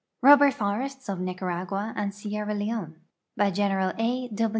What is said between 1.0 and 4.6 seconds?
OF NICARAGUA AND SIERRA LEONE By GioNKiiAi, A.